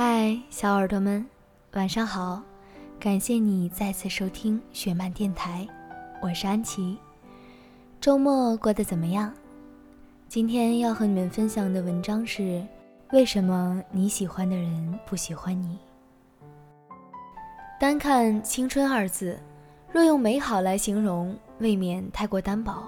[0.00, 1.26] 嗨，小耳朵们，
[1.72, 2.40] 晚上好！
[3.00, 5.66] 感谢你再次收听雪漫电台，
[6.22, 6.96] 我是安琪。
[8.00, 9.34] 周末过得怎么样？
[10.28, 12.64] 今天要和你们分享的文章是：
[13.10, 15.76] 为什么你喜欢的人不喜欢你？
[17.80, 19.36] 单看“青春”二字，
[19.90, 22.84] 若用美好来形容，未免太过单薄。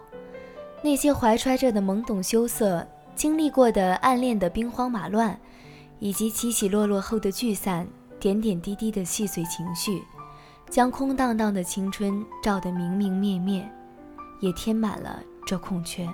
[0.81, 2.87] 那些怀揣着的懵懂羞涩，
[3.17, 5.37] 经历过的暗恋的兵荒马乱。
[6.01, 7.87] 以及起起落落后的聚散，
[8.19, 10.03] 点点滴滴的细碎情绪，
[10.69, 13.71] 将空荡荡的青春照得明明灭灭，
[14.41, 16.09] 也填满了这空缺。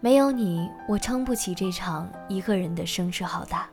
[0.00, 3.66] 没有你，我撑不起这场一个人的声势浩大。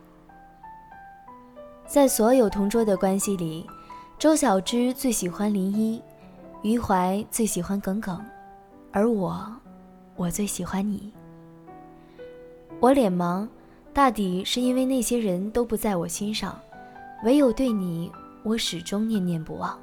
[1.86, 3.68] 在所有同桌的关系里，
[4.18, 6.02] 周小栀最喜欢林一，
[6.64, 8.20] 余淮最喜欢耿耿，
[8.92, 9.46] 而我，
[10.16, 11.14] 我最喜欢你。
[12.80, 13.48] 我脸盲。
[13.94, 16.58] 大抵是因为那些人都不在我心上，
[17.24, 18.10] 唯有对你，
[18.42, 19.78] 我始终念念不忘。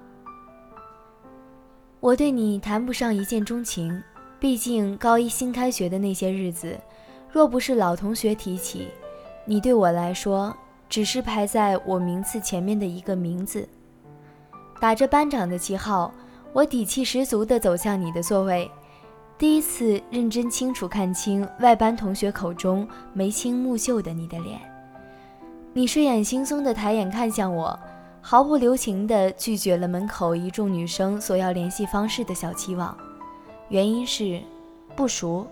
[2.00, 4.03] 我对你谈不上一见钟情，
[4.41, 6.78] 毕竟高一新开学的那些日子，
[7.31, 8.89] 若不是老同学提起，
[9.45, 10.56] 你对我来说
[10.89, 13.69] 只是排在我名次前面的一个名字。
[14.81, 16.11] 打着班长的旗号，
[16.55, 18.70] 我底气十足地走向你的座位。
[19.39, 24.58] 第一次认真清楚看清外班同学口中眉清目秀的你的脸，
[25.72, 27.78] 你睡眼惺忪的抬眼看向我，
[28.20, 32.98] 毫不留情地拒绝了门口一众女生索要联系方式的小期望，
[33.69, 34.41] 原因是
[34.97, 35.47] 不熟。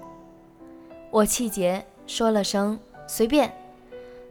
[1.12, 2.76] 我气结，说了声
[3.06, 3.52] 随便，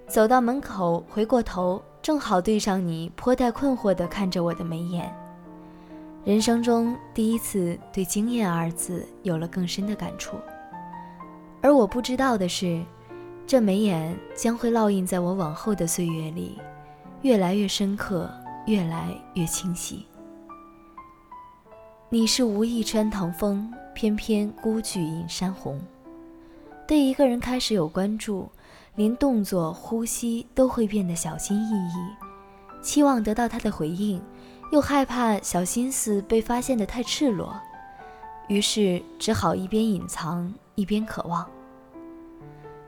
[0.06, 5.10] 走到门口，回过头，正好对上你颇带困惑地看着我的眉眼。
[6.26, 10.38] 人生中第一次对“惊艳”二字有了更深的感触，
[11.62, 12.84] 而我不知道的是，
[13.46, 16.58] 这眉眼将会烙印在我往后的岁月里，
[17.22, 18.28] 越来越深刻，
[18.66, 20.04] 越来越清晰。
[22.10, 25.80] 你是无意穿堂风，偏偏孤举引山红。
[26.88, 28.50] 对一个人开始有关注，
[28.96, 34.20] 连动作、呼吸都会变得小心翼翼，期望得到他的回应。
[34.72, 37.54] 又害怕小心思被发现的太赤裸，
[38.48, 41.46] 于是只好一边隐藏一边渴望。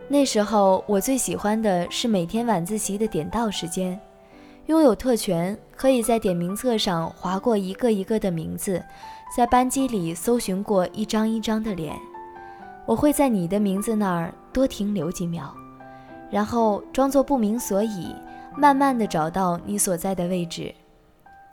[0.09, 3.99] 那时候我最喜欢的是每天晚自习的点到时间，
[4.65, 8.83] 拥有特权，可以在点名册上划过一个一个的名字，
[9.35, 11.97] 在班级里搜寻过一张一张的脸。
[12.85, 15.53] 我会在你的名字那儿多停留几秒，
[16.31, 18.15] 然后装作不明所以，
[18.57, 20.73] 慢慢的找到你所在的位置。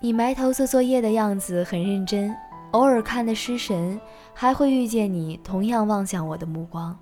[0.04, 2.30] 你埋头做作业的样子很认真，
[2.72, 3.98] 偶尔看的失神，
[4.34, 6.94] 还会遇见你同样望向我的目光。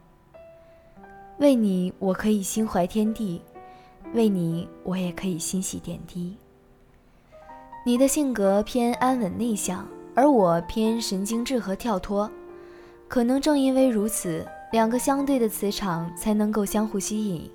[1.39, 3.41] 为你，我可以心怀天地；
[4.15, 6.37] 为你，我也可以欣喜点滴。
[7.85, 12.31] 你的性格偏安稳内向，而我偏神经质和跳脱。
[13.09, 17.51] 可能正因为如此，两个相对的磁场才能够相互吸引。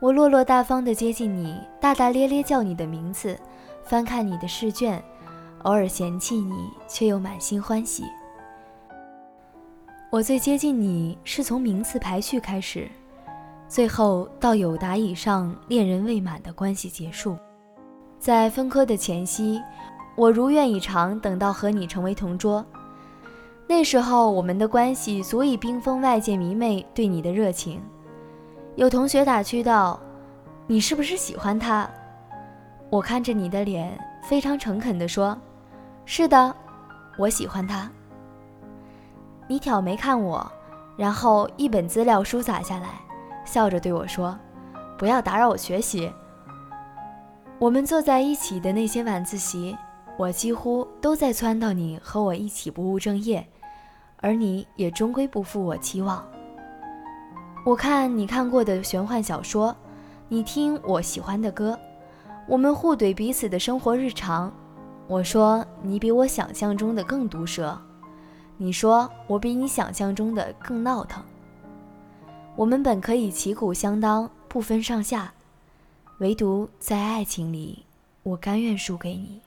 [0.00, 3.38] 我落落大方地接近你，大大咧咧叫你的名字。
[3.84, 5.02] 翻看你的试卷，
[5.62, 8.04] 偶尔嫌弃你，却又满心欢喜。
[10.10, 12.88] 我最接近你是从名次排序开始，
[13.68, 17.36] 最后到有达以上恋人未满的关系结束。
[18.18, 19.60] 在分科的前夕，
[20.16, 22.64] 我如愿以偿等到和你成为同桌。
[23.66, 27.82] 那时候我们的关系足以冰封外界迷妹对你的热情。
[28.76, 30.00] 有同学打趣道
[30.66, 31.88] ：“你是不是喜欢他？”
[32.90, 35.36] 我看着你的脸，非常诚恳地说
[36.06, 36.54] ：“是的，
[37.18, 37.90] 我喜欢他。”
[39.48, 40.50] 你挑眉看我，
[40.96, 42.88] 然后一本资料书砸下来，
[43.44, 44.38] 笑着对我说
[44.96, 46.10] ：“不要打扰我学习。”
[47.58, 49.76] 我们坐在一起的那些晚自习，
[50.16, 53.46] 我几乎都在撺掇你和我一起不务正业，
[54.18, 56.24] 而你也终归不负我期望。
[57.64, 59.74] 我看你看过的玄幻小说，
[60.28, 61.78] 你听我喜欢的歌。
[62.46, 64.52] 我们互怼彼此的生活日常，
[65.06, 67.78] 我说你比我想象中的更毒舌，
[68.58, 71.24] 你说我比你想象中的更闹腾。
[72.54, 75.32] 我们本可以旗鼓相当，不分上下，
[76.18, 77.82] 唯独在爱情里，
[78.22, 79.40] 我甘愿输给你。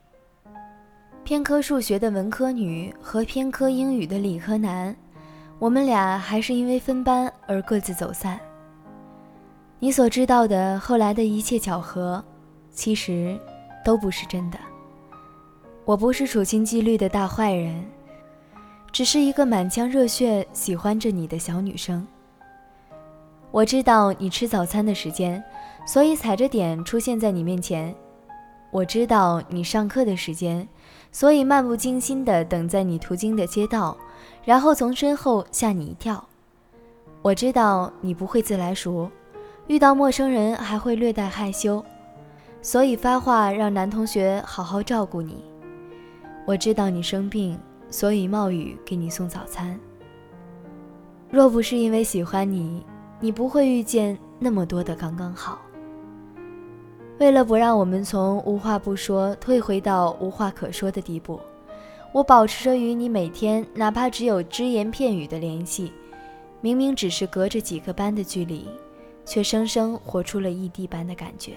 [1.24, 4.96] 偏科数学的文科女和偏科英语的理科男，
[5.60, 8.40] 我们俩还是因为分班而各自走散。
[9.78, 12.24] 你所知道的后来的一切巧合。
[12.78, 13.36] 其实，
[13.84, 14.60] 都不是真的。
[15.84, 17.84] 我不是处心积虑的大坏人，
[18.92, 22.06] 只是一个满腔热血喜欢着你的小女生。
[23.50, 25.44] 我知道你吃早餐的时间，
[25.88, 27.96] 所以踩着点出现在你面前。
[28.70, 30.68] 我知道你上课的时间，
[31.12, 33.98] 所以漫不经心地等在你途经的街道，
[34.46, 36.24] 然后从身后吓你一跳。
[37.24, 39.10] 我知道你不会自来熟，
[39.66, 41.84] 遇到陌生人还会略带害羞，
[42.68, 45.42] 所以发话让男同学好好照顾你。
[46.46, 47.58] 我知道你生病，
[47.90, 49.80] 所以冒雨给你送早餐。
[51.32, 52.86] 若不是因为喜欢你，
[53.22, 55.62] 你不会遇见那么多的刚刚好。
[57.20, 61.40] 为了不让我们从无话不说退回到无话可说的地步，
[62.12, 65.94] 我保持着与你每天哪怕只有只言片语的联系。
[66.60, 68.68] 明明只是隔着几个班的距离，
[69.24, 71.54] 却生生活出了异地般的感觉。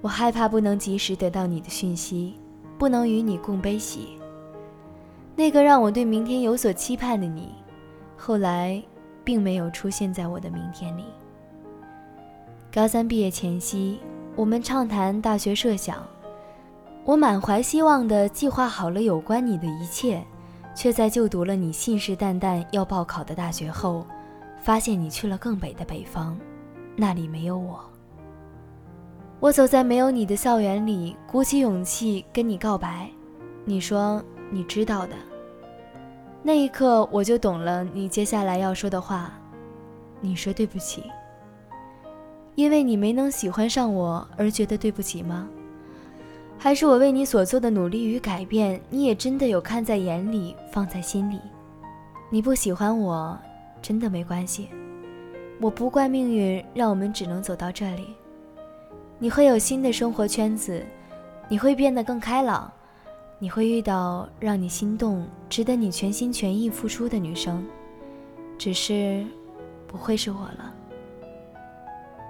[0.00, 2.34] 我害怕不能及时得到你的讯息，
[2.78, 4.18] 不能与你共悲喜。
[5.34, 7.54] 那个让我对明天有所期盼的你，
[8.16, 8.82] 后来
[9.24, 11.04] 并没有出现在我的明天里。
[12.72, 13.98] 高三毕业前夕，
[14.34, 16.06] 我们畅谈大学设想，
[17.04, 20.22] 我满怀希望地计划好了有关你的一切。
[20.74, 24.06] 却在就读了你信誓旦旦要报考的大学后，
[24.60, 26.36] 发现你去了更北的北方，
[26.94, 27.80] 那里没有我。
[29.38, 33.08] 我走在没有你的校园里，鼓起勇气跟你告白，
[33.66, 35.12] 你说你知道的。
[36.42, 39.32] 那一刻我就懂了你接下来要说的话，
[40.22, 41.02] 你说对不起，
[42.54, 45.46] 因为你没能喜欢上我而觉得对不起吗？
[46.58, 51.38] 还是我为你所做的努力与改变，你也真的有看在眼里，放在心里。
[52.30, 53.38] 你不喜欢我，
[53.82, 54.70] 真的没关系。
[55.60, 58.14] 我不怪命运，让我们只能走到这里。
[59.18, 60.84] 你会有新的生活圈子，
[61.48, 62.70] 你会变得更开朗，
[63.38, 67.64] 你会遇到让你心动、值得你全心全意付出的女生，
[68.58, 69.24] 只是
[69.86, 70.74] 不会是我了。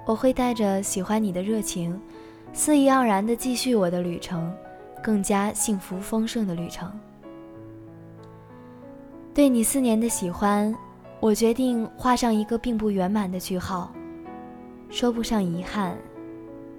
[0.06, 2.00] 我会带着喜欢你的热情。
[2.52, 4.50] 肆意盎然地继续我的旅程，
[5.02, 6.90] 更加幸福丰盛的旅程。
[9.34, 10.74] 对你四年的喜欢，
[11.20, 13.92] 我决定画上一个并不圆满的句号，
[14.88, 15.98] 说不上遗憾。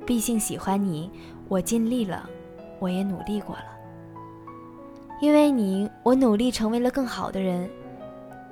[0.07, 1.11] 毕竟喜欢你，
[1.49, 2.27] 我尽力了，
[2.79, 3.65] 我也努力过了。
[5.19, 7.69] 因为你，我努力成为了更好的人。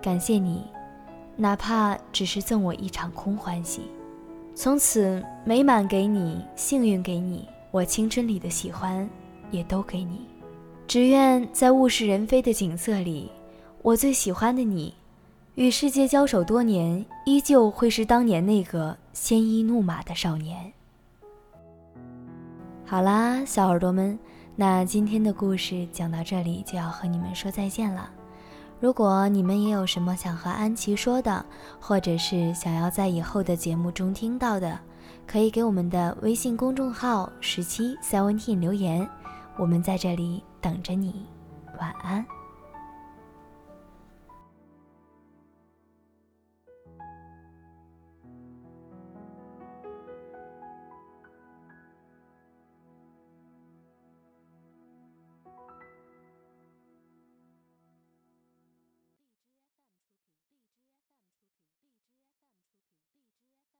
[0.01, 0.65] 感谢你，
[1.37, 3.83] 哪怕只是赠我一场空欢喜。
[4.53, 9.09] 从此美满给你，幸运给你，我青春里的喜欢
[9.49, 10.25] 也都给你。
[10.85, 13.31] 只愿在物是人非的景色里，
[13.81, 14.93] 我最喜欢的你，
[15.55, 20.73] 与世界交手多年，依旧会是当年那个鲜衣怒马的少年。
[22.95, 24.17] 好啦，小耳朵们，
[24.55, 28.09] 那今天的故事讲到这里就要和你们说再见了。
[28.79, 31.45] 如果你们也有什么想和安琪说的，
[31.77, 34.79] 或者是想要在以后的节目中听到的，
[35.27, 39.05] 可以给我们的微信公众号十七 seventeen 留言，
[39.57, 41.25] 我们在这里等着你。
[41.77, 42.25] 晚安。